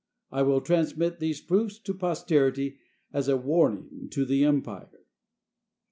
[0.31, 2.79] I will transmit these proofs to posterity
[3.13, 4.89] as a warning to the Empire."